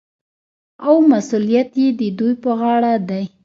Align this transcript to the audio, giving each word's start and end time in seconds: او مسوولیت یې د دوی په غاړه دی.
او 0.85 0.95
مسوولیت 1.09 1.71
یې 1.81 1.87
د 1.99 2.01
دوی 2.17 2.33
په 2.43 2.51
غاړه 2.59 2.93
دی. 3.09 3.23